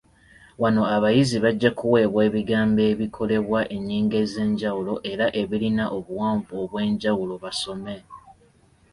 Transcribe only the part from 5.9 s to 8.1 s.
obuwanvu obw’enjawulo basome